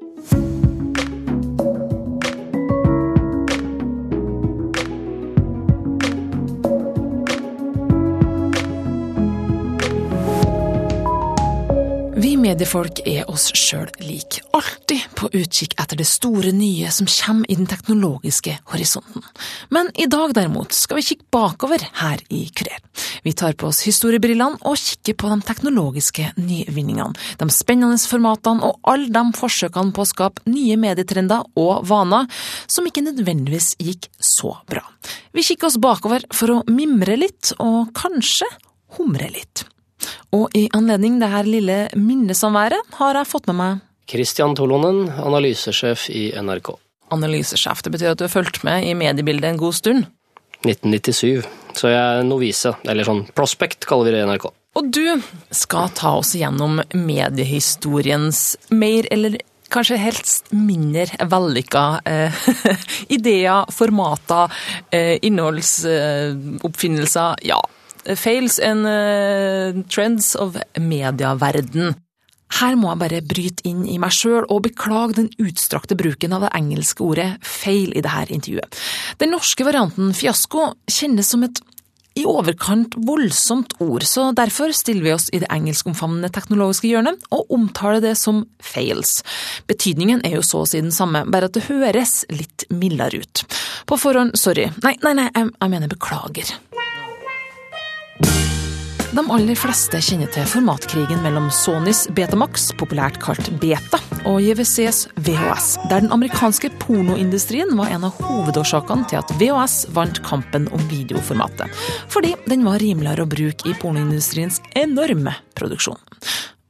[0.00, 0.57] Vi
[12.58, 17.54] mediefolk er oss sjøl lik, alltid på utkikk etter det store nye som kommer i
[17.54, 19.22] den teknologiske horisonten.
[19.70, 22.82] Men i dag derimot skal vi kikke bakover her i Kurer.
[23.22, 28.82] Vi tar på oss historiebrillene og kikker på de teknologiske nyvinningene, de spennende formatene og
[28.90, 32.26] alle de forsøkene på å skape nye medietrender og vaner
[32.66, 34.82] som ikke nødvendigvis gikk så bra.
[35.30, 38.50] Vi kikker oss bakover for å mimre litt, og kanskje
[38.98, 39.68] humre litt.
[40.36, 43.72] Og i anledning det her lille minnesamværet har jeg fått med meg
[44.08, 46.70] Christian Tolonen, analysesjef i NRK.
[47.12, 47.82] analysesjef.
[47.82, 50.06] Det betyr at du har fulgt med i mediebildet en god stund.
[50.64, 51.44] 1997.
[51.76, 54.48] Så jeg er novise, eller sånn prospect kaller vi det i NRK.
[54.78, 55.20] Og du
[55.54, 59.38] skal ta oss gjennom mediehistoriens mer eller
[59.68, 62.32] kanskje helst mindre vellykka eh,
[63.16, 64.52] ideer, formater,
[64.90, 67.34] eh, innholdsoppfinnelser.
[67.44, 67.60] ja,
[68.18, 71.96] fails and eh, trends of medieverden.
[72.58, 76.46] Her må jeg bare bryte inn i meg sjøl og beklage den utstrakte bruken av
[76.46, 78.78] det engelske ordet feil i dette intervjuet.
[79.20, 81.60] Den norske varianten fiasko kjennes som et
[82.18, 87.52] i overkant voldsomt ord, så derfor stiller vi oss i det engelskomfavnende teknologiske hjørnet og
[87.54, 89.20] omtaler det som fails.
[89.70, 93.44] Betydningen er jo så å si den samme, bare at det høres litt mildere ut.
[93.86, 94.66] På forhånd, sorry.
[94.82, 96.56] Nei, nei, nei, jeg, jeg mener beklager.
[99.18, 103.98] De aller fleste kjenner til formatkrigen mellom Sonys Betamax, populært kalt Beta,
[104.30, 110.22] og JVCs VHS, der den amerikanske pornoindustrien var en av hovedårsakene til at VHS vant
[110.22, 111.66] kampen om videoformatet,
[112.14, 115.98] fordi den var rimeligere å bruke i pornoindustriens enorme produksjon.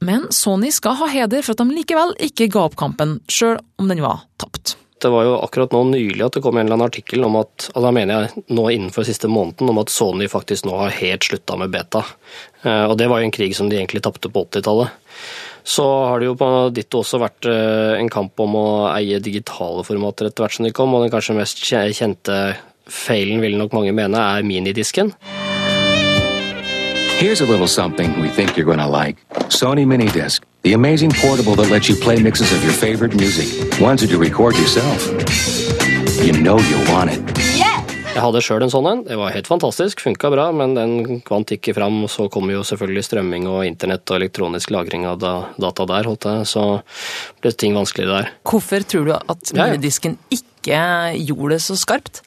[0.01, 3.93] Men Sony skal ha heder for at de likevel ikke ga opp kampen, sjøl om
[3.93, 4.78] den var tapt.
[4.99, 7.69] Det var jo akkurat nå nylig at det kom en eller annen artikkel om at,
[7.71, 11.23] og da mener jeg nå innenfor siste måneden, om at Sony faktisk nå har helt
[11.23, 12.01] slutta med beta.
[12.65, 14.91] Eh, Og det var jo en krig som de egentlig tapte på 80-tallet.
[15.63, 19.85] Så har det jo på ditto også vært eh, en kamp om å eie digitale
[19.87, 22.39] formater etter hvert som de kom, og den kanskje mest kjente
[22.89, 25.13] feilen vil nok mange mene er minidisken.
[27.19, 29.17] Here's a little something we think you're gonna like.
[29.49, 33.47] Sony Minidisc, the amazing portable that lets you play mixes of your favorite music,
[33.79, 35.07] ones that you record yourself.
[36.23, 37.21] You know you want it.
[38.09, 39.01] Jeg hadde sjøl en sånn en.
[39.05, 42.01] Det var helt fantastisk, funka bra, men den kvant ikke fram.
[42.11, 46.47] Så kom jo selvfølgelig strømming og internett og elektronisk lagring av data der, holdt jeg.
[46.49, 46.63] Så
[47.39, 48.33] ble ting vanskeligere der.
[48.49, 50.81] Hvorfor tror du at minidisken ikke
[51.29, 52.23] gjorde det så skarpt?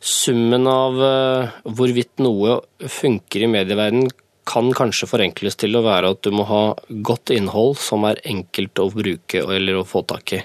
[0.00, 4.08] Summen av eh, hvorvidt noe funker i medieverdenen
[4.48, 6.64] kan kanskje forenkles til å være at du må ha
[7.06, 10.42] godt innhold som er enkelt å bruke eller å få tak i.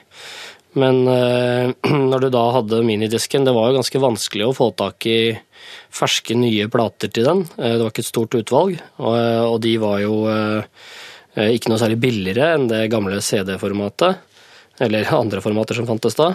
[0.78, 1.72] Men eh,
[2.12, 5.20] når du da hadde minidisken, det var jo ganske vanskelig å få tak i
[5.94, 7.46] ferske, nye plater til den.
[7.58, 10.20] Eh, det var ikke et stort utvalg, og, eh, de var jo
[11.40, 14.26] ikke noe særlig billigere enn det gamle CD-formatet.
[14.84, 16.34] Eller andre formater som fantes da.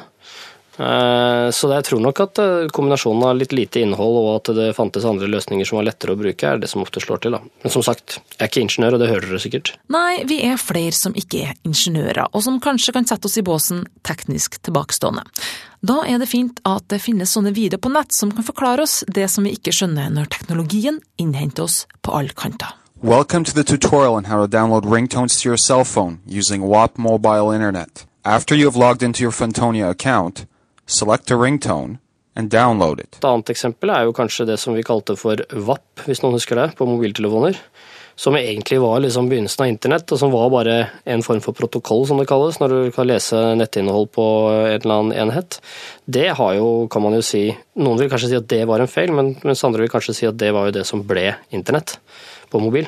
[0.79, 4.73] Eh, Så jeg tror nok at eh, kombinasjonen av litt lite innhold og at det
[4.75, 7.37] fantes andre løsninger som var lettere å bruke, er det som ofte slår til.
[7.37, 7.41] da.
[7.62, 9.73] Men som sagt, jeg er ikke ingeniør, og det hører dere sikkert.
[9.95, 13.45] Nei, vi er flere som ikke er ingeniører, og som kanskje kan sette oss i
[13.47, 15.23] båsen teknisk tilbakestående.
[15.85, 19.03] Da er det fint at det finnes sånne videoer på nett som kan forklare oss
[19.06, 22.73] det som vi ikke skjønner når teknologien innhenter oss på alle kanter.
[23.03, 26.97] Welcome to the tutorial on how to download ringtones to your cell phone using WAP
[26.97, 28.06] Mobile Internet.
[28.25, 30.47] After you have logged into your Fantonia account,
[30.87, 31.99] select a ringtone
[32.34, 33.19] and download it.
[33.19, 36.59] Et annet eksempel er jo kanskje det som vi kalte for VAP, hvis noen husker
[36.59, 37.59] det, på mobiltelefoner.
[38.19, 40.75] Som egentlig var liksom begynnelsen av internett, og som var bare
[41.11, 44.94] en form for protokoll, som det kalles, når du kan lese nettinnhold på en eller
[44.94, 45.59] annen enhet.
[46.06, 48.91] Det har jo, kan man jo si Noen vil kanskje si at det var en
[48.91, 51.97] feil, men, mens andre vil kanskje si at det var jo det som ble internett
[52.55, 52.87] på mobil.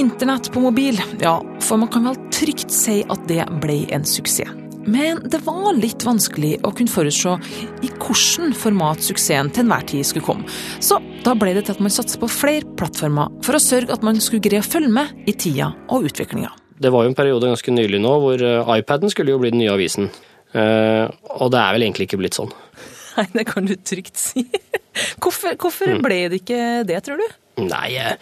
[0.00, 4.69] Internett på mobil, ja, for man kan vel trygt si at det ble en suksess.
[4.88, 7.36] Men det var litt vanskelig å kunne forutse
[7.84, 10.48] i hvilket format suksessen til enhver tid skulle komme.
[10.80, 14.06] Så da ble det til at man satset på flere plattformer for å sørge at
[14.06, 16.52] man skulle greie å følge med i tida og utviklinga.
[16.80, 19.60] Det var jo en periode ganske nylig nå hvor eh, iPaden skulle jo bli den
[19.60, 20.08] nye avisen.
[20.56, 21.06] Eh,
[21.36, 22.52] og det er vel egentlig ikke blitt sånn.
[23.18, 24.46] Nei, det kan du trygt si.
[25.22, 27.26] Hvorfor, hvorfor ble det ikke det, tror du?
[27.62, 28.16] Nei, eh,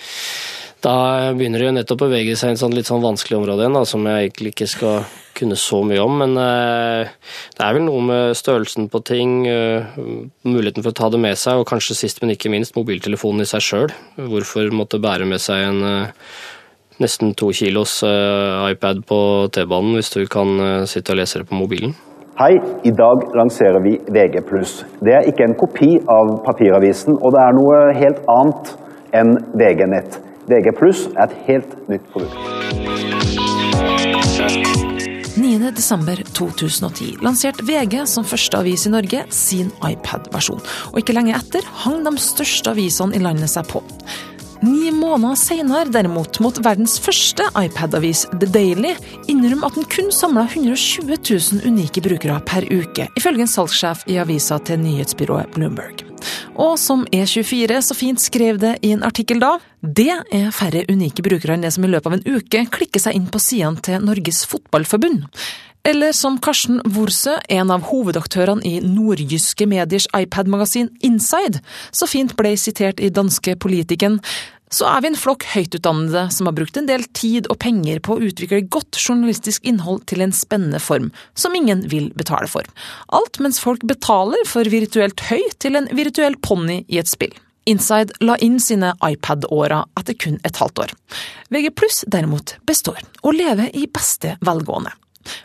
[0.85, 0.97] da
[1.35, 3.79] begynner det jo nettopp å bevege seg i et sånn litt sånn vanskelig område igjen,
[3.79, 5.09] da, som jeg egentlig ikke skal
[5.39, 6.19] kunne så mye om.
[6.23, 7.11] Men eh,
[7.57, 9.99] det er vel noe med størrelsen på ting, eh,
[10.47, 13.49] muligheten for å ta det med seg, og kanskje sist, men ikke minst mobiltelefonen i
[13.51, 13.97] seg sjøl.
[14.19, 16.29] Hvorfor måtte bære med seg en eh,
[16.99, 19.19] nesten to kilos iPad på
[19.55, 21.93] T-banen hvis du kan sitte og lese det på mobilen.
[22.41, 24.43] Hei, i dag lanserer vi VG+.
[25.07, 28.75] Det er ikke en kopi av papiravisen, og det er noe helt annet
[29.15, 30.19] enn VG-nett.
[30.49, 30.75] VG+,
[31.15, 32.37] er et helt nytt produkt.
[35.39, 40.63] 9.12.2010 lanserte VG som første avis i Norge sin iPad-versjon,
[40.93, 43.83] og ikke lenge etter hang de største avisene i landet seg på.
[44.67, 48.97] Ni måneder senere, derimot, måtte verdens første iPad-avis, The Daily,
[49.31, 54.19] innrømme at den kun samla 120 000 unike brukere per uke, ifølge en salgssjef i
[54.19, 56.08] avisa til nyhetsbyrået Bloomberg.
[56.59, 61.23] Og som E24 så fint skrev det i en artikkel da, det er færre unike
[61.25, 64.05] brukere enn det som i løpet av en uke klikker seg inn på sidene til
[64.05, 65.29] Norges Fotballforbund.
[65.87, 71.63] Eller som Karsten Worsø, en av hovedaktørene i nordjyske mediers iPad-magasin Inside,
[71.95, 74.19] så fint ble sitert i danske Politikken,
[74.75, 78.17] så er vi en flokk høytutdannede som har brukt en del tid og penger på
[78.17, 82.69] å utvikle godt journalistisk innhold til en spennende form, som ingen vil betale for.
[83.15, 87.35] Alt mens folk betaler for virtuelt høy til en virtuell ponni i et spill.
[87.69, 90.95] Inside la inn sine iPad-åra etter kun et halvt år.
[91.53, 94.95] VG pluss derimot består, og lever i beste velgående.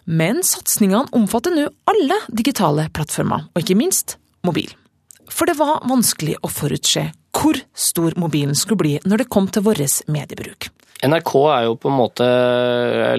[0.08, 4.16] Men satsingene omfatter nå alle digitale plattformer, og ikke minst
[4.48, 4.72] mobil.
[5.28, 9.66] For det var vanskelig å forutse hvor stor mobilen skulle bli når det kom til
[9.66, 9.84] vår
[10.14, 10.70] mediebruk.
[11.04, 12.26] NRK er jo på en måte,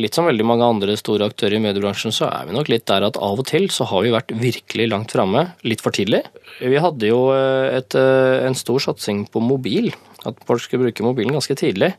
[0.00, 3.04] litt som veldig mange andre store aktører i mediebransjen, så er vi nok litt der
[3.04, 6.22] at av og til så har vi vært virkelig langt framme, litt for tidlig.
[6.62, 9.92] Vi hadde jo et, en stor satsing på mobil.
[10.24, 11.92] At folk skulle bruke mobilen ganske tidlig.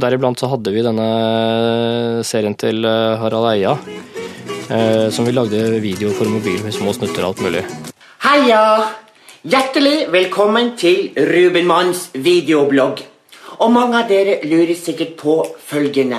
[0.00, 1.08] Deriblant så hadde vi denne
[2.24, 2.88] serien til
[3.20, 3.76] Harald Eia,
[5.12, 7.66] som vi lagde video for mobil med små snutter og alt mulig.
[8.24, 8.62] Heia!
[9.46, 12.98] Hjertelig velkommen til Rubenmanns videoblogg.
[13.62, 15.36] Og mange av dere lurer sikkert på
[15.68, 16.18] følgende.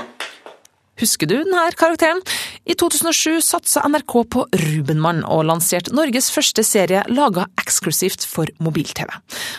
[1.02, 2.22] Husker du denne karakteren?
[2.64, 9.12] I 2007 satsa NRK på Rubenmann og lanserte Norges første serie laga eksklusivt for mobil-TV.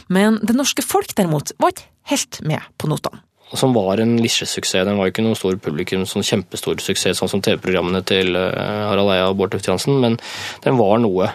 [0.09, 3.20] Men det norske folk derimot var ikke helt med på notene.
[3.53, 4.87] Som var en lisjesuksess.
[4.88, 9.12] Den var jo ikke noen stor publikum, sånn kjempestor suksess sånn som TV-programmene til Harald
[9.12, 10.17] Eia og Bård Tufte Jansen, men
[10.65, 11.29] den var noe.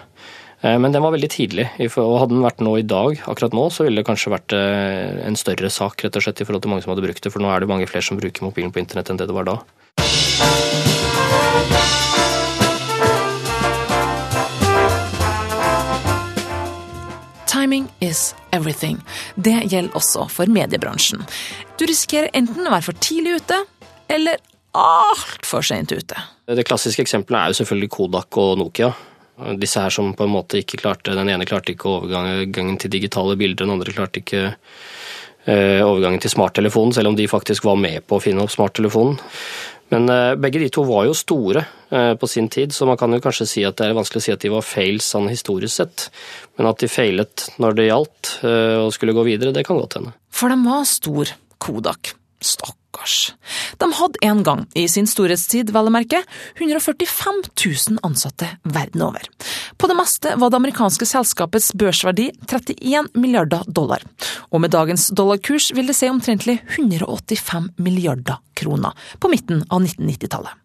[0.64, 1.66] Men den var veldig tidlig,
[2.00, 5.36] og hadde den vært nå i dag, akkurat nå, så ville det kanskje vært en
[5.36, 7.52] større sak rett og slett i forhold til mange som hadde brukt det, for nå
[7.52, 9.60] er det mange flere som bruker mobilen på internett enn det det var da.
[17.52, 19.04] Timing is everything.
[19.36, 21.28] Det gjelder også for mediebransjen.
[21.76, 23.66] Du risikerer enten å være for tidlig ute,
[24.08, 24.40] eller
[24.72, 26.28] altfor sent ute.
[26.48, 28.96] Det klassiske eksempelet er jo selvfølgelig Kodak og Nokia.
[29.58, 33.34] Disse her som på en måte ikke klarte Den ene klarte ikke overgangen til digitale
[33.40, 34.52] bilder, den andre klarte ikke
[35.44, 39.18] overgangen til smarttelefonen, selv om de faktisk var med på å finne opp smarttelefonen.
[39.92, 40.08] Men
[40.40, 43.66] begge de to var jo store på sin tid, så man kan jo kanskje si
[43.68, 46.06] at det er vanskelig å si at de var fails sånn historisk sett.
[46.56, 48.32] Men at de feilet når det gjaldt
[48.86, 50.16] og skulle gå videre, det kan godt hende.
[50.32, 52.16] For de var stor, Kodak.
[52.94, 53.34] Stakkars.
[53.78, 56.22] De hadde en gang, i sin storhetstid vel å merke,
[56.60, 57.42] 145
[57.90, 59.22] 000 ansatte verden over.
[59.78, 64.04] På det meste var det amerikanske selskapets børsverdi 31 milliarder dollar,
[64.52, 70.60] og med dagens dollarkurs vil det si omtrentlig 185 milliarder kroner på midten av 1990-tallet.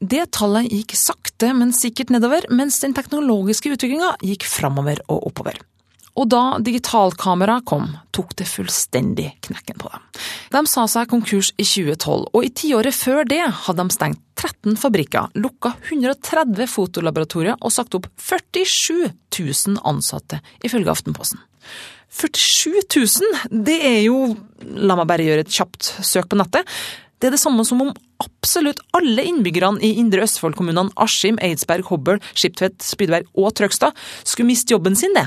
[0.00, 5.60] Det tallet gikk sakte, men sikkert nedover, mens den teknologiske utviklinga gikk framover og oppover.
[6.16, 10.04] Og da digitalkamera kom, tok det fullstendig knekken på dem.
[10.54, 14.78] De sa seg konkurs i 2012, og i tiåret før det hadde de stengt 13
[14.80, 21.40] fabrikker, lukka 130 fotolaboratorier og sagt opp 47 000 ansatte, ifølge Aftenposten.
[22.16, 26.68] 47 000, det er jo, la meg bare gjøre et kjapt søk på nettet,
[27.20, 32.20] det er det samme som om absolutt alle innbyggerne i Indre Østfold-kommunene Askim, Eidsberg, Hobøl,
[32.36, 35.24] Skiptvet, Spydberg og Trøgstad skulle miste jobben sin, det.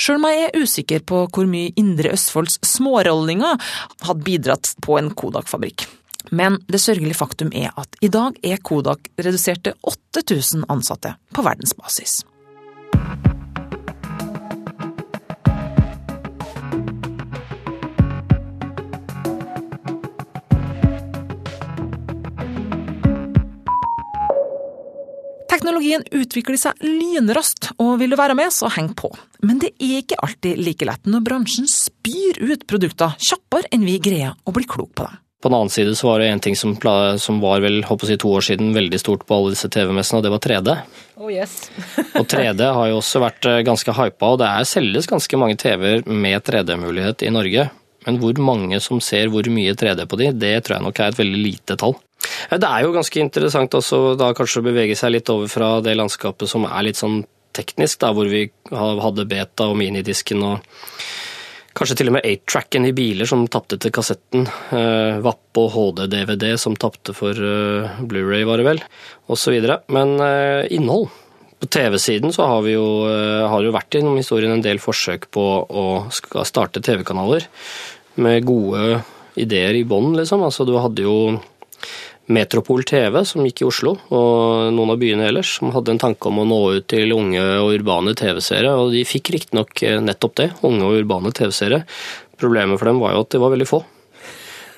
[0.00, 3.60] Sjøl om jeg er usikker på hvor mye Indre Østfolds smårollinger
[4.06, 5.86] hadde bidratt på en Kodak-fabrikk.
[6.30, 11.44] Men det sørgelige faktum er at i dag er Kodak redusert til 8000 ansatte på
[11.46, 12.20] verdensbasis.
[25.50, 29.10] Teknologien utvikler seg lynraskt, og vil du være med, så heng på.
[29.46, 33.98] Men det er ikke alltid like lett når bransjen spyr ut produkter kjappere enn vi
[34.02, 35.18] greier å bli klok på dem.
[35.40, 36.74] På den annen side så var det en ting som,
[37.16, 40.18] som var vel, håper å si, to år siden veldig stort på alle disse TV-messene,
[40.20, 40.74] og det var 3D.
[41.16, 41.54] Oh yes.
[42.20, 46.04] og 3D har jo også vært ganske hypa, og det er selges ganske mange TV-er
[46.04, 47.70] med 3D-mulighet i Norge.
[48.04, 51.12] Men hvor mange som ser hvor mye 3D på de, det tror jeg nok er
[51.14, 51.96] et veldig lite tall.
[52.52, 55.96] Det er jo ganske interessant også da kanskje å bevege seg litt over fra det
[55.96, 57.22] landskapet som er litt sånn
[57.60, 60.72] teknisk, da, hvor vi hadde beta og minidisken og
[61.76, 64.46] kanskje til og med 8-tracken i biler som tapte til kassetten.
[64.72, 68.82] Uh, VAP og HD-DVD som tapte for uh, Blu-ray, var det vel,
[69.30, 69.56] osv.
[69.94, 71.08] Men uh, innhold
[71.60, 75.42] på TV-siden så har vi jo, har jo vært gjennom historien en del forsøk på
[75.68, 75.82] å
[76.48, 77.44] starte TV-kanaler
[78.24, 79.02] med gode
[79.36, 80.40] ideer i bånn, liksom.
[80.46, 81.18] Altså, du hadde jo
[82.30, 86.30] Metropol TV, som gikk i Oslo, og noen av byene ellers, som hadde en tanke
[86.30, 90.36] om å nå ut til unge og urbane TV-seere, og de fikk riktignok eh, nettopp
[90.42, 91.82] det, unge og urbane TV-seere.
[92.40, 93.82] Problemet for dem var jo at de var veldig få.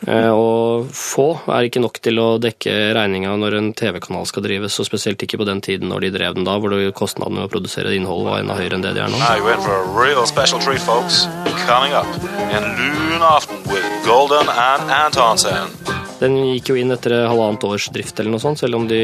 [0.07, 4.81] Eh, og få er ikke nok til å dekke regninga når en TV-kanal skal drives,
[4.83, 7.53] og spesielt ikke på den tiden når de drev den da, hvor kostnadene med å
[7.53, 9.21] produsere innhold var enda høyere enn det de er nå.
[16.23, 19.01] Den gikk jo inn etter halvannet års drift eller noe sånt, selv om de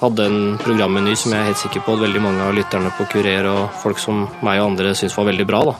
[0.00, 3.06] hadde en programmeny som jeg er helt sikker på at veldig mange av lytterne på
[3.12, 5.76] Kurer og folk som meg og andre syntes var veldig bra, da.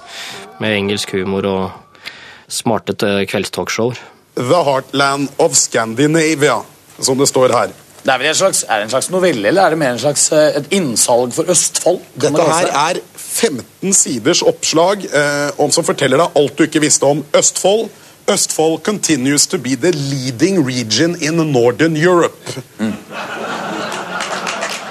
[0.63, 2.07] Med engelsk humor og
[2.47, 2.95] smarte
[3.27, 3.99] kveldstalkshower.
[4.39, 6.61] The Heartland of Scandinavia,
[7.03, 7.75] som det står her.
[7.99, 10.05] Det er vel en slags, er det en slags novelle, eller er det mer en
[10.07, 12.05] slags eh, et innsalg for Østfold?
[12.15, 17.11] Dette her er 15 siders oppslag eh, om som forteller deg alt du ikke visste
[17.11, 17.91] om Østfold
[18.29, 22.63] Østfold continues to be the leading region in Northern Europe.
[22.79, 22.93] Mm.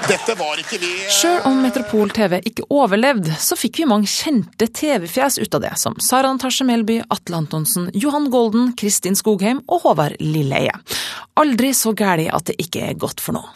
[0.08, 5.62] Vi Sjøl om Metropol TV ikke overlevde, så fikk vi mange kjente TV-fjes ut av
[5.66, 10.72] det, som Sara Natasje Melby, Atle Antonsen, Johan Golden, Kristin Skogheim og Håvard Lilleheie.
[11.36, 13.52] Aldri så gæli at det ikke er godt for noe.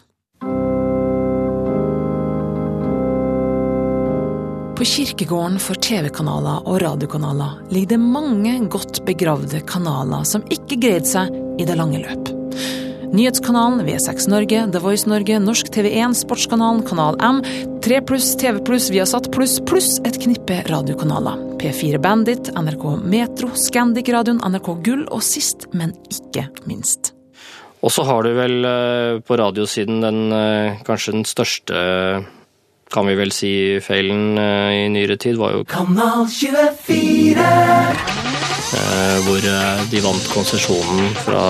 [4.76, 11.08] På kirkegården for TV-kanaler og radiokanaler ligger det mange godt begravde kanaler som ikke greide
[11.08, 11.28] seg
[11.60, 12.32] i det lange løp.
[13.12, 17.42] Nyhetskanalen V6 Norge, The Voice Norge, Norsk TV1, Sportskanalen, Kanal M,
[17.84, 21.42] 3 pluss, TV pluss, Viasat pluss, pluss et knippe radiokanaler.
[21.60, 27.12] P4 Bandit, NRK Metro, Scandic-radioen, NRK Gull og sist, men ikke minst.
[27.84, 31.82] Og så har du vel eh, på radiosiden den eh, kanskje den største
[32.92, 37.48] kan vi vel si feilen eh, i nyere tid, var jo Kanal 24!
[38.72, 41.44] Eh, hvor eh, de vant konsesjonen fra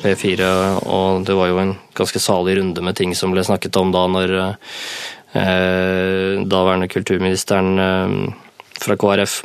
[0.00, 0.48] P4,
[0.88, 4.06] og det var jo en ganske salig runde med ting som ble snakket om da
[4.08, 7.74] når eh, daværende kulturministeren
[8.78, 9.42] fra KrF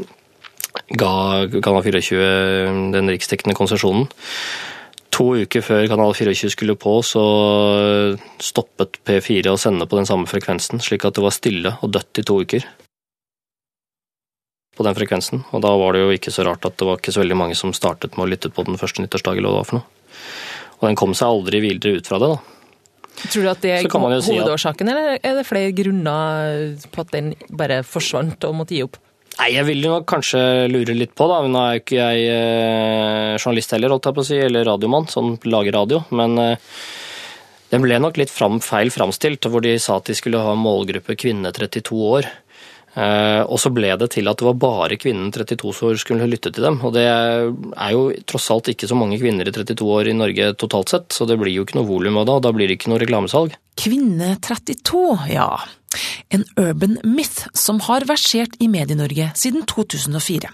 [0.99, 1.13] ga
[1.59, 4.07] Kanal 24 den riksdekkende konsesjonen.
[5.13, 7.23] To uker før Kanal 24 skulle på, så
[8.41, 12.21] stoppet P4 å sende på den samme frekvensen, slik at det var stille og dødt
[12.21, 12.65] i to uker.
[14.73, 15.43] På den frekvensen.
[15.53, 17.57] Og da var det jo ikke så rart at det var ikke så veldig mange
[17.59, 20.17] som startet med å lytte på den første nyttårsdag, eller hva det var for noe.
[20.79, 22.41] Og den kom seg aldri videre ut fra det, da.
[23.23, 27.83] Tror du at det er hovedårsaken, eller er det flere grunner på at den bare
[27.85, 28.97] forsvant og måtte gi opp?
[29.39, 31.41] Nei, Jeg vil jo kanskje lure litt på, da.
[31.47, 35.09] Nå er jo ikke jeg eh, journalist heller, holdt jeg på å si, eller radiomann,
[35.09, 36.03] som lager radio.
[36.13, 36.75] Men eh,
[37.73, 41.17] den ble nok litt fram, feil framstilt, hvor de sa at de skulle ha målgruppe
[41.17, 42.29] kvinne 32 år.
[42.93, 46.51] Eh, og så ble det til at det var bare kvinnen 32 år skulle lytte
[46.53, 46.77] til dem.
[46.85, 50.51] Og det er jo tross alt ikke så mange kvinner i 32 år i Norge
[50.61, 52.77] totalt sett, så det blir jo ikke noe volum av det, og da blir det
[52.77, 53.57] ikke noe reklamesalg.
[53.81, 55.49] Kvinne 32, ja.
[56.33, 60.51] En urban myth som har versert i Medie-Norge siden 2004,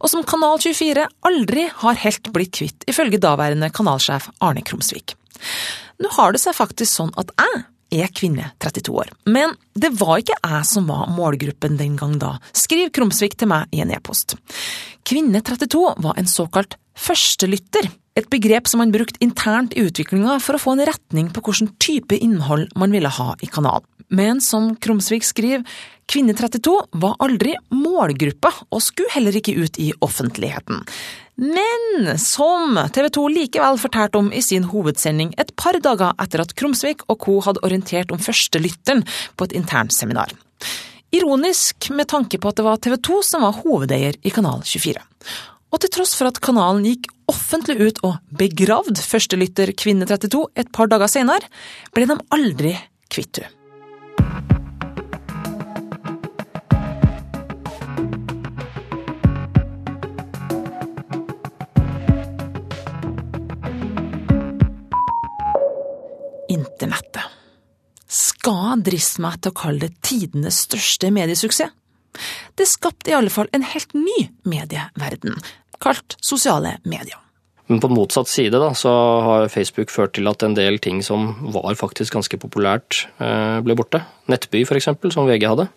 [0.00, 5.16] og som Kanal 24 aldri har helt blitt kvitt, ifølge daværende kanalsjef Arne Krumsvik.
[6.02, 7.64] Nå har det seg faktisk sånn at jeg
[8.02, 12.36] er kvinne 32 år, men det var ikke jeg som var målgruppen den gang da,
[12.56, 14.38] skriver Krumsvik til meg i en e-post.
[15.08, 20.56] Kvinne 32 var en såkalt førstelytter, et begrep som man brukte internt i utviklinga for
[20.56, 23.88] å få en retning på hvilken type innhold man ville ha i kanalen.
[24.12, 25.64] Men som Krumsvik skriver,
[26.12, 30.82] Kvinne 32 var aldri målgruppa, og skulle heller ikke ut i offentligheten.
[31.40, 36.52] Men som TV 2 likevel fortalte om i sin hovedsending et par dager etter at
[36.58, 37.38] Krumsvik og co.
[37.46, 39.00] hadde orientert om førstelytteren
[39.36, 40.34] på et internseminar.
[41.12, 45.00] Ironisk med tanke på at det var TV 2 som var hovedeier i Kanal 24.
[45.72, 50.68] Og til tross for at kanalen gikk offentlig ut og begravd førstelytter Kvinne 32 et
[50.76, 51.48] par dager senere,
[51.96, 52.76] ble de aldri
[53.08, 53.61] kvitt henne.
[66.82, 67.22] Internettet.
[68.08, 71.72] Skal driste meg til å kalle det tidenes største mediesuksess?
[72.58, 75.40] Det skapte i alle fall en helt ny medieverden.
[75.82, 77.18] kalt sosiale medier.
[77.70, 78.90] Men på motsatt side da, så
[79.22, 83.76] har Facebook ført til at en del ting som var faktisk ganske populært, eh, ble
[83.78, 84.02] borte.
[84.32, 85.68] Nettby f.eks., som VG hadde.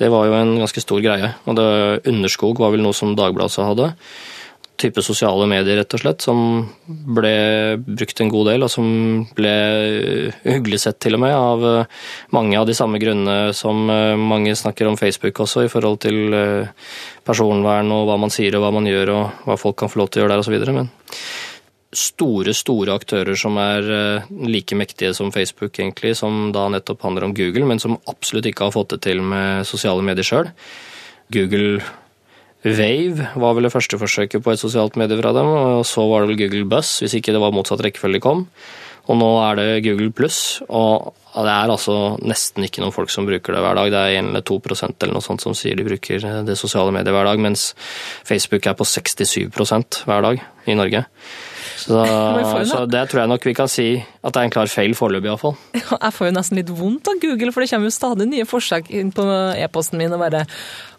[0.00, 1.34] Det var jo en ganske stor greie.
[1.46, 1.66] Og det,
[2.08, 3.92] Underskog var vel noe som Dagbladet også hadde.
[4.80, 6.38] Type sosiale medier, rett og slett, som
[6.88, 7.32] ble
[7.84, 8.86] brukt en god del, og som
[9.36, 9.52] ble
[10.48, 12.00] uglesett til og med av eh,
[12.34, 16.34] mange av de samme grunnene som eh, mange snakker om Facebook også, i forhold til
[16.34, 16.90] eh,
[17.26, 20.10] personvern og hva man sier og hva man gjør og hva folk kan få lov
[20.10, 20.74] til å gjøre der osv.
[20.80, 20.90] Men
[21.92, 23.86] store, store aktører som er
[24.48, 28.70] like mektige som Facebook, egentlig, som da nettopp handler om Google, men som absolutt ikke
[28.70, 30.48] har fått det til med sosiale medier sjøl.
[31.32, 31.82] Google
[32.62, 36.22] Wave var vel det første forsøket på et sosialt medie fra dem, og så var
[36.22, 38.46] det vel Google Buzz, hvis ikke det var motsatt rekkefølge kom.
[39.10, 43.26] Og nå er det Google Pluss, og det er altså nesten ikke noen folk som
[43.26, 43.90] bruker det hver dag.
[43.90, 47.14] Det er 1 eller 2 eller noe sånt som sier de bruker det sosiale mediet
[47.14, 47.72] hver dag, mens
[48.22, 51.02] Facebook er på 67% hver dag i Norge.
[51.82, 51.98] Så,
[52.70, 55.30] så, det tror jeg nok vi kan si at det er en klar feil foreløpig,
[55.30, 55.56] iallfall.
[55.82, 58.48] Ja, jeg får jo nesten litt vondt av Google, for det kommer jo stadig nye
[58.48, 59.26] forsøk inn på
[59.58, 60.46] e-posten min og bare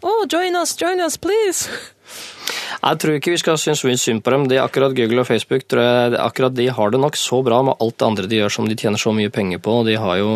[0.03, 1.71] Oh, join us, join us, please!
[2.83, 4.45] Jeg tror ikke vi skal synes synd på dem.
[4.51, 7.79] De, akkurat Google og Facebook tror jeg, akkurat de har det nok så bra med
[7.79, 9.77] alt det andre de gjør som de tjener så mye penger på.
[9.79, 10.33] og De har jo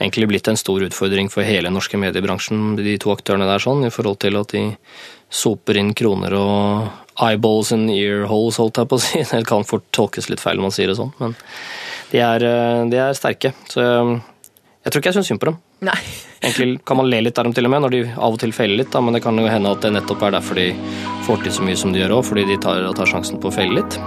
[0.00, 3.92] egentlig blitt en stor utfordring for hele norske mediebransjen, de to aktørene der, sånn, i
[3.92, 4.64] forhold til at de
[5.32, 9.24] soper inn kroner og eyeballs and earholes, holdt jeg på å si.
[9.30, 11.36] Det kan fort tolkes litt feil når man sier det sånn, men
[12.12, 13.52] de er, eh, de er sterke.
[13.72, 14.12] Så eh,
[14.86, 15.58] jeg tror ikke jeg syns synd på dem.
[15.88, 15.98] Nei.
[16.46, 18.54] Egentlig kan man le litt av dem til og med, når de av og til
[18.54, 20.68] feiler litt, da, men det kan jo hende at det nettopp er derfor de
[21.26, 23.56] får til så mye som de gjør òg, fordi de tar, tar sjansen på å
[23.56, 24.00] feile litt.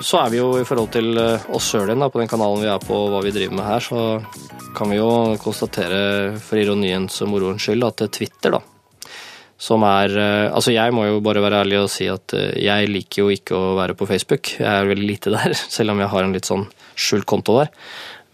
[0.00, 2.68] Så er vi jo i forhold til eh, oss sjøl igjen, på den kanalen vi
[2.72, 4.04] er på hva vi driver med her, så
[4.76, 5.10] kan vi jo
[5.42, 8.60] konstatere for ironiens og moroens skyld at Twitter, da,
[9.60, 12.88] som er eh, Altså, jeg må jo bare være ærlig og si at eh, jeg
[12.88, 14.54] liker jo ikke å være på Facebook.
[14.56, 16.64] Jeg er veldig lite der, selv om jeg har en litt sånn
[16.96, 17.72] skjult konto der.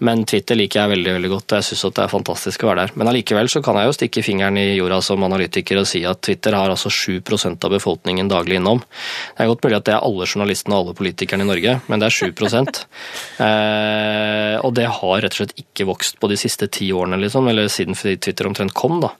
[0.05, 2.83] Men Twitter liker jeg veldig veldig godt, og jeg syns det er fantastisk å være
[2.85, 2.91] der.
[3.01, 6.21] Men allikevel så kan jeg jo stikke fingeren i jorda som analytiker og si at
[6.27, 8.83] Twitter har altså 7% av befolkningen daglig innom.
[8.83, 12.03] Det er godt mulig at det er alle journalistene og alle politikerne i Norge, men
[12.03, 12.27] det er 7
[13.47, 17.49] eh, Og det har rett og slett ikke vokst på de siste ti årene, liksom,
[17.49, 19.01] eller siden Twitter omtrent kom.
[19.01, 19.15] da.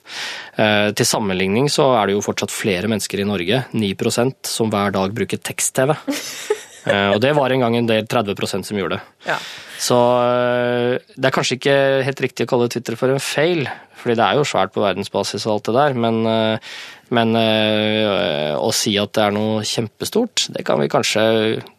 [0.61, 4.93] Eh, til sammenligning så er det jo fortsatt flere mennesker i Norge, 9% som hver
[4.93, 5.97] dag bruker tekst-TV.
[6.87, 9.29] Eh, og det var en gang en del 30% som gjorde det.
[9.29, 9.37] Ja.
[9.81, 14.17] Så eh, det er kanskje ikke helt riktig å kalle Twitter for en fail, fordi
[14.19, 16.73] det er jo svært på verdensbasis og alt det der, men, eh,
[17.17, 21.23] men å si at det er noe kjempestort, det kan vi kanskje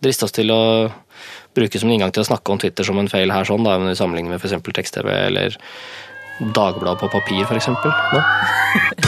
[0.01, 0.63] driste oss til å
[1.59, 3.77] bruke som en inngang til å snakke om Twitter som en fail her, sånn, da,
[3.91, 4.57] i sammenligning med f.eks.
[4.81, 5.59] tekst-TV eller
[6.39, 7.67] Dagbladet på papir, f.eks.
[7.75, 9.07] nå.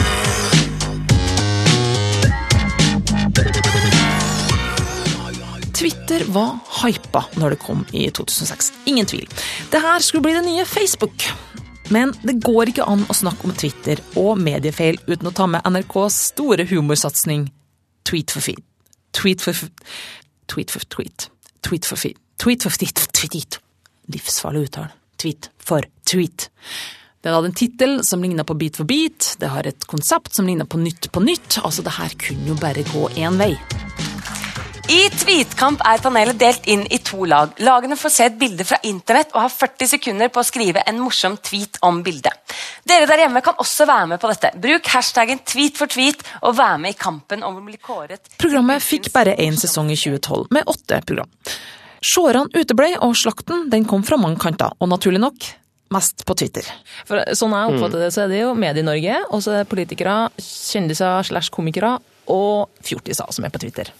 [5.81, 8.67] Twitter var hypa når det kom i 2006.
[8.85, 9.25] Ingen tvil.
[9.71, 11.25] Det her skulle bli det nye Facebook.
[11.89, 15.65] Men det går ikke an å snakke om Twitter og mediefeil uten å ta med
[15.65, 17.47] NRKs store humorsatsing
[18.05, 18.61] Tweet for feed.
[19.17, 19.57] Tweet for
[20.53, 21.27] Tweet for tweet.
[21.65, 22.21] Tweet for feed.
[22.37, 23.03] Tweet for tweet.
[23.17, 23.59] tweet.
[24.13, 24.93] Livsfarlig uttale.
[25.17, 26.51] Tweet for tweet.
[27.25, 30.45] Den hadde en tittel som ligna på Beat for beat, det har et konsept som
[30.45, 31.57] ligna på Nytt på nytt.
[31.65, 33.55] Altså, det her kunne jo bare gå én vei.
[34.91, 37.53] I Tweetkamp er panelet delt inn i to lag.
[37.63, 40.99] Lagene får se et bilde fra internett og har 40 sekunder på å skrive en
[40.99, 42.35] morsom tweet om bildet.
[42.83, 44.51] Dere der hjemme kan også være med på dette.
[44.59, 48.83] Bruk hashtaggen tweet for tweet og vær med i kampen om å bli kåret Programmet
[48.83, 51.31] fikk bare én sesong i 2012, med åtte program.
[52.03, 55.51] Seerne uteblei, og slakten den kom fra mange kanter, og naturlig nok
[55.95, 56.67] mest på Twitter.
[57.07, 60.19] For Sånn jeg oppfatter det, så er det jo Medie-Norge, og så er det politikere,
[60.41, 61.95] kjendiser slash komikere
[62.27, 63.95] og fjortiser som er på Twitter.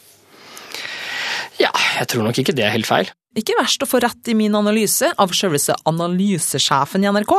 [1.61, 3.11] Ja, jeg tror nok ikke det er helt feil.
[3.37, 7.35] Ikke verst å få rett i min analyse av sjølveste analysesjefen i NRK.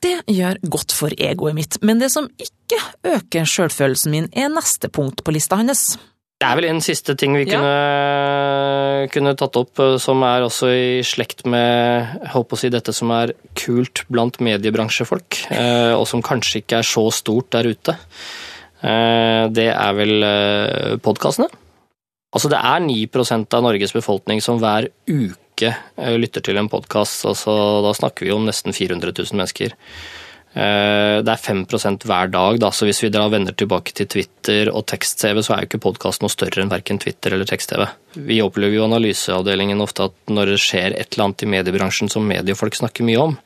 [0.00, 2.78] Det gjør godt for egoet mitt, men det som ikke
[3.16, 5.98] øker selvfølelsen min, er neste punkt på lista hans.
[6.38, 7.58] Det er vel en siste ting vi ja.
[7.58, 12.70] kunne, kunne, tatt opp, eh, som er også i slekt med jeg håper å si,
[12.70, 17.72] dette som er kult blant mediebransjefolk, eh, og som kanskje ikke er så stort der
[17.74, 17.98] ute.
[18.80, 20.28] Eh, det er vel
[21.02, 21.50] podkastene.
[22.34, 27.24] Altså det er 9% av Norges befolkning som hver uke eh, lytter til en podkast.
[27.28, 27.52] Altså,
[27.86, 29.72] da snakker vi om nesten 400 000 mennesker.
[30.58, 31.64] Eh, det er 5
[32.04, 35.62] hver dag, da, så hvis vi drar venner tilbake til Twitter og tekst-TV, så er
[35.62, 37.84] jo ikke podkast noe større enn verken Twitter eller tekst-TV.
[38.28, 42.28] Vi opplever jo analyseavdelingen ofte at når det skjer et eller annet i mediebransjen som
[42.28, 43.36] mediefolk snakker mye om,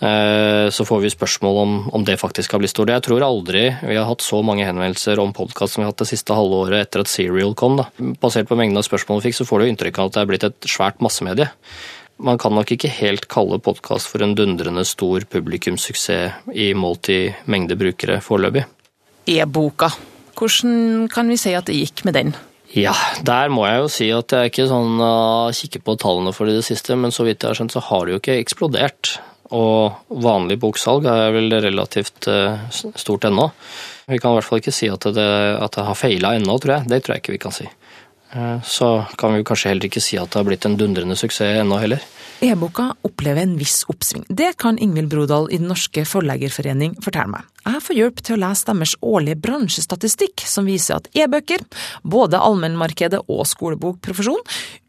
[0.00, 2.88] Så får vi spørsmål om, om det faktisk har blitt stort.
[2.88, 6.00] Jeg tror aldri vi har hatt så mange henvendelser om podkast som vi har hatt
[6.00, 7.76] det siste halve året etter at Serial kom.
[7.76, 7.90] Da.
[8.22, 10.30] Basert på mengden av spørsmål vi fikk, så får du inntrykk av at det er
[10.30, 11.50] blitt et svært massemedie.
[12.20, 17.22] Man kan nok ikke helt kalle podkast for en dundrende stor publikumssuksess i målt i
[17.48, 18.66] mengde brukere foreløpig.
[19.28, 19.88] E-boka.
[20.36, 22.34] Hvordan kan vi si at det gikk med den?
[22.76, 22.92] Ja,
[23.26, 26.46] der må jeg jo si at jeg er ikke sånn uh, kikker på tallene for
[26.46, 28.36] det i det siste, men så vidt jeg har skjønt, så har det jo ikke
[28.38, 29.16] eksplodert.
[29.56, 33.48] Og vanlig boksalg er vel relativt uh, stort ennå.
[34.10, 35.26] Vi kan i hvert fall ikke si at det,
[35.58, 36.90] at det har feila ennå, tror jeg.
[36.90, 37.66] Det tror jeg ikke vi kan si.
[38.36, 41.60] Uh, så kan vi kanskje heller ikke si at det har blitt en dundrende suksess
[41.64, 42.04] ennå heller.
[42.40, 44.24] E-boka opplever en viss oppsving.
[44.28, 47.48] Det kan Ingvild Brodal i Den norske forleggerforening fortelle meg.
[47.66, 51.66] Jeg får hjelp til å lese deres årlige bransjestatistikk, som viser at e-bøker,
[52.00, 54.40] både allmennmarkedet og skolebokprofesjon,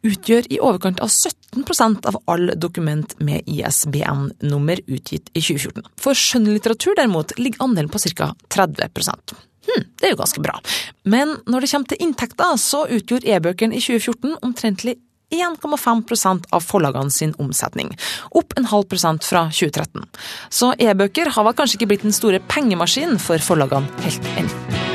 [0.07, 5.91] utgjør i overkant av 17% av all dokument med ISBN-nummer utgitt i 2014.
[5.99, 8.31] For skjønnlitteratur derimot ligger andelen på ca.
[8.47, 10.57] 30 Hm, det er jo ganske bra.
[11.03, 14.97] Men når det kommer til inntekter, så utgjorde e-bøkene i 2014 omtrentlig
[15.31, 17.93] 1,5% av forlagene sin omsetning,
[18.35, 20.03] opp en halv prosent fra 2013.
[20.51, 24.89] Så e-bøker har vel kanskje ikke blitt den store pengemaskinen for forlagene helt ennå.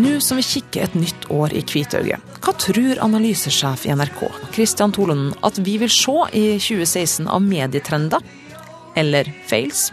[0.00, 4.20] Nå som vi kikker et nytt år i hvitøyet, hva tror analysesjef i NRK,
[4.54, 8.22] Kristian Tolonen, at vi vil se i 2016 av medietrender?
[8.98, 9.90] Eller fails?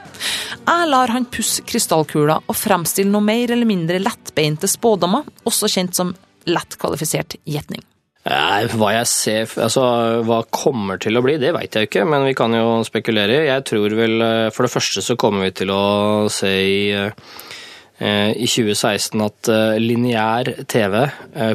[0.67, 5.95] Jeg lar han pusse krystallkula og fremstille noe mer eller mindre lettbeinte spådommer, også kjent
[5.97, 6.15] som
[6.47, 7.83] lett kvalifisert gjetning.
[8.27, 9.83] Hva jeg ser, altså
[10.27, 13.45] hva kommer til å bli, det veit jeg ikke, men vi kan jo spekulere.
[13.47, 18.31] Jeg tror vel eh, For det første så kommer vi til å se i, eh,
[18.35, 20.99] i 2016 at eh, lineær TV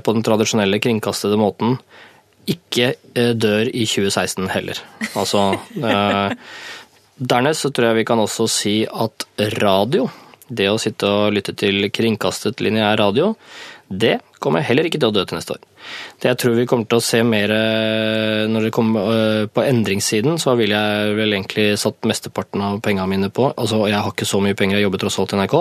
[0.00, 1.76] på den tradisjonelle kringkastede måten
[2.48, 4.80] ikke dør i 2016 heller.
[5.12, 5.44] Altså
[7.16, 9.26] Dernest så tror jeg vi kan også si at
[9.60, 10.08] radio,
[10.48, 13.32] det å sitte og lytte til kringkastet lineær radio,
[13.92, 15.60] det kommer heller ikke til å dø til neste år.
[16.22, 17.52] Det jeg tror vi kommer til å se mer
[18.48, 23.30] når det kommer på endringssiden, så vil jeg vel egentlig satt mesteparten av pengene mine
[23.34, 25.56] på Altså, jeg har ikke så mye penger, jeg jobber tross alt i NRK.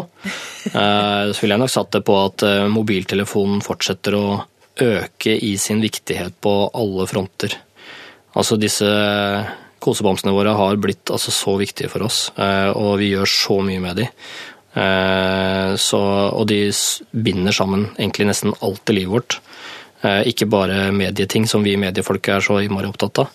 [1.33, 4.25] Så ville jeg nok satt det på at mobiltelefonen fortsetter å
[4.81, 7.57] øke i sin viktighet på alle fronter.
[8.37, 8.87] Altså disse
[9.81, 14.01] Kosebamsene våre har blitt altså så viktige for oss, og vi gjør så mye med
[14.01, 14.07] de.
[15.81, 16.59] Så, og de
[17.11, 19.39] binder sammen egentlig nesten alt i livet vårt.
[20.29, 23.33] Ikke bare medieting som vi mediefolk er så innmari opptatt av.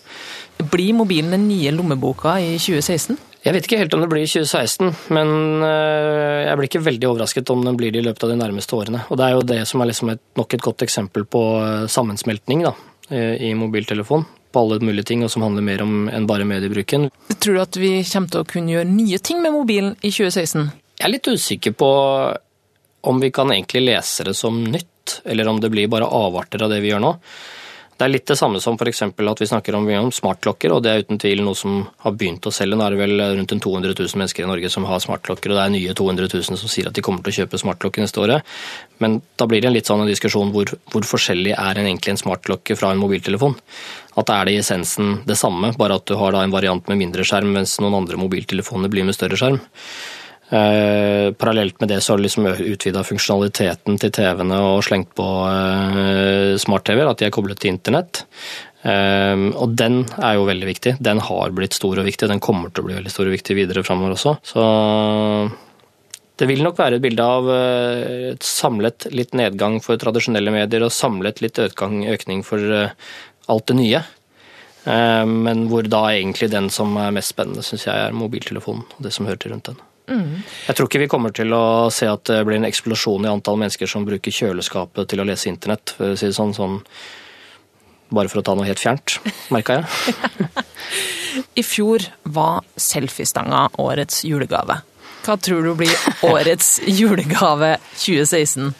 [0.71, 3.19] Blir mobilen den nye lommeboka i 2016?
[3.45, 7.53] Jeg vet ikke helt om det blir i 2016, men jeg blir ikke veldig overrasket
[7.53, 9.03] om den blir det i løpet av de nærmeste årene.
[9.11, 11.43] Og det er jo det som er liksom et, nok et godt eksempel på
[11.91, 12.73] sammensmeltning da,
[13.13, 14.25] i mobiltelefon
[14.57, 17.11] på alle mulige ting, og som handler mer om enn bare mediebruken.
[17.37, 20.69] Tror du at vi kommer til å kunne gjøre nye ting med mobilen i 2016?
[20.97, 21.89] Jeg er litt usikker på
[23.07, 26.73] om vi kan egentlig lese det som nytt, eller om det blir bare avarter av
[26.73, 27.13] det vi gjør nå.
[27.97, 29.01] Det er litt det samme som f.eks.
[29.01, 32.45] at vi snakker om, om smartklokker, og det er uten tvil noe som har begynt
[32.45, 32.77] å selge.
[32.77, 35.63] Nå er det vel rundt 200 000 mennesker i Norge som har smartklokker, og det
[35.63, 38.57] er nye 200 000 som sier at de kommer til å kjøpe smartklokke neste året.
[39.01, 42.21] Men da blir det en litt sånn diskusjon hvor, hvor forskjellig er en egentlig en
[42.21, 43.57] smartklokke fra en mobiltelefon.
[44.21, 47.25] At er det i essensen det samme, bare at du har en variant med mindre
[47.25, 49.57] skjerm, mens noen andre mobiltelefoner blir med større skjerm.
[50.49, 55.25] Eh, parallelt med det så har de liksom utvida funksjonaliteten til TV-ene og slengt på
[55.43, 58.23] eh, smart-TV-er, at de er koblet til internett.
[58.87, 60.95] Eh, og den er jo veldig viktig.
[61.03, 63.57] Den har blitt stor og viktig, den kommer til å bli veldig stor og viktig
[63.59, 64.37] videre framover også.
[64.47, 64.67] Så
[66.37, 70.93] det vil nok være et bilde av et samlet litt nedgang for tradisjonelle medier og
[70.93, 72.61] samlet litt økning, for
[73.49, 74.03] alt det nye.
[74.85, 79.17] Men hvor da egentlig den som er mest spennende, syns jeg er mobiltelefonen og det
[79.17, 79.86] som hører til rundt den.
[80.07, 80.41] Mm.
[80.67, 83.59] Jeg tror ikke vi kommer til å se at det blir en eksplosjon i antall
[83.59, 86.55] mennesker som bruker kjøleskapet til å lese internett, for å si det sånn.
[86.55, 86.81] sånn
[88.09, 89.17] bare for å ta noe helt fjernt,
[89.51, 90.47] merka jeg.
[91.59, 94.79] I fjor var selfiestanga årets julegave.
[95.25, 95.91] Hva tror du blir
[96.23, 98.71] årets julegave 2016?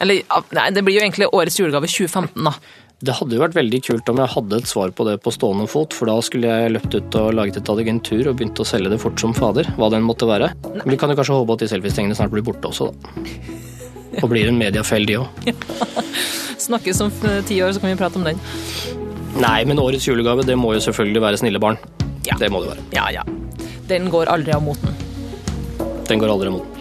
[0.00, 0.22] Eller
[0.54, 2.54] nei, det blir jo egentlig årets julegave 2015, da.
[3.00, 5.64] Det hadde jo vært veldig kult om jeg hadde et svar på det på stående
[5.72, 8.90] fot, for da skulle jeg løpt ut og laget et agentur og begynt å selge
[8.92, 10.50] det fort som fader, hva den måtte være.
[10.74, 13.14] Men vi kan jo kanskje håpe at de selfiestengene snart blir borte også, da.
[14.20, 15.48] Og blir en mediafell, de òg.
[16.66, 17.14] Snakkes om
[17.48, 18.42] ti år, så kan vi prate om den.
[19.40, 21.80] Nei, men årets julegave, det må jo selvfølgelig være snille barn.
[22.28, 22.36] Ja.
[22.36, 22.84] Det må det være.
[22.98, 23.24] Ja, ja.
[23.88, 24.92] Den går aldri av moten.
[26.10, 26.79] Den går aldri av moten.